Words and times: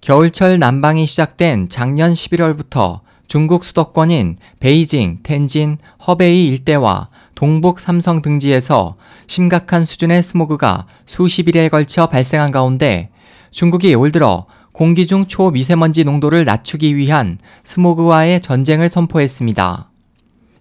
겨울철 0.00 0.58
난방이 0.58 1.04
시작된 1.04 1.68
작년 1.68 2.14
11월부터 2.14 3.00
중국 3.28 3.64
수도권인 3.64 4.38
베이징, 4.58 5.18
텐진, 5.22 5.76
허베이 6.06 6.48
일대와 6.48 7.10
동북 7.34 7.80
삼성 7.80 8.22
등지에서 8.22 8.96
심각한 9.26 9.84
수준의 9.84 10.22
스모그가 10.22 10.86
수십일에 11.04 11.68
걸쳐 11.68 12.06
발생한 12.06 12.50
가운데 12.50 13.10
중국이 13.50 13.94
올 13.94 14.10
들어 14.10 14.46
공기 14.72 15.06
중 15.06 15.26
초미세먼지 15.26 16.04
농도를 16.04 16.46
낮추기 16.46 16.96
위한 16.96 17.38
스모그와의 17.64 18.40
전쟁을 18.40 18.88
선포했습니다. 18.88 19.90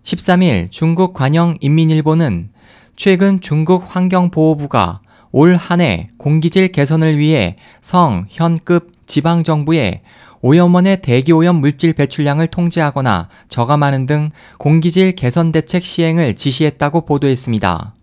13일 0.04 0.70
중국 0.70 1.14
관영 1.14 1.56
인민일보는 1.62 2.50
최근 2.98 3.40
중국 3.40 3.86
환경보호부가 3.88 5.00
올 5.32 5.57
한 5.57 5.82
해 5.82 6.07
공기질 6.18 6.70
개선을 6.70 7.18
위해 7.18 7.55
성, 7.82 8.25
현급 8.30 8.91
지방정부에 9.07 10.02
오염원의 10.41 11.02
대기오염 11.02 11.58
물질 11.58 11.94
배출량을 11.94 12.48
통제하거나 12.48 13.27
저감하는 13.49 14.05
등 14.05 14.31
공기질 14.57 15.12
개선 15.13 15.52
대책 15.52 15.84
시행을 15.84 16.35
지시했다고 16.35 17.05
보도했습니다. 17.05 17.94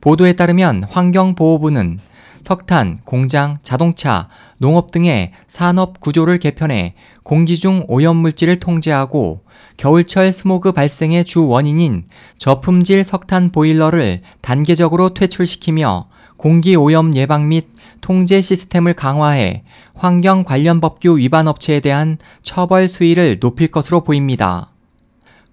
보도에 0.00 0.32
따르면 0.32 0.84
환경보호부는 0.84 2.00
석탄, 2.42 3.00
공장, 3.04 3.58
자동차, 3.62 4.28
농업 4.58 4.92
등의 4.92 5.32
산업 5.48 6.00
구조를 6.00 6.38
개편해 6.38 6.94
공기 7.24 7.58
중 7.58 7.84
오염 7.88 8.16
물질을 8.16 8.60
통제하고 8.60 9.42
겨울철 9.76 10.32
스모그 10.32 10.72
발생의 10.72 11.24
주 11.24 11.46
원인인 11.46 12.04
저품질 12.38 13.02
석탄 13.04 13.50
보일러를 13.50 14.22
단계적으로 14.42 15.12
퇴출시키며 15.12 16.08
공기 16.36 16.76
오염 16.76 17.14
예방 17.14 17.48
및 17.48 17.68
통제 18.00 18.40
시스템을 18.40 18.94
강화해 18.94 19.62
환경 19.94 20.44
관련 20.44 20.80
법규 20.80 21.18
위반 21.18 21.48
업체에 21.48 21.80
대한 21.80 22.18
처벌 22.42 22.88
수위를 22.88 23.40
높일 23.40 23.68
것으로 23.68 24.02
보입니다. 24.02 24.70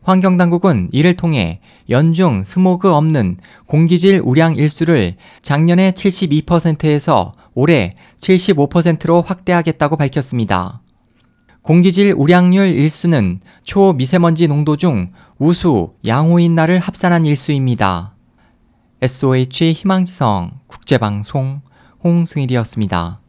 환경당국은 0.04 0.90
이를 0.92 1.16
통해 1.16 1.62
연중 1.90 2.44
스모그 2.44 2.94
없는 2.94 3.38
공기질 3.68 4.22
우량 4.24 4.56
일수를 4.56 5.16
작년의 5.42 5.94
72%에서 5.94 7.32
올해 7.54 7.94
75%로 8.18 9.22
확대하겠다고 9.22 9.96
밝혔습니다. 9.96 10.82
공기질 11.62 12.14
우량률 12.18 12.68
일수는 12.68 13.40
초미세먼지 13.64 14.48
농도 14.48 14.76
중 14.76 15.14
우수, 15.40 15.94
양호인 16.06 16.56
날을 16.56 16.80
합산한 16.80 17.26
일수입니다. 17.26 18.16
SOH 19.02 19.72
희망지성 19.72 20.52
국제방송 20.84 21.62
홍승일이었습니다. 22.04 23.23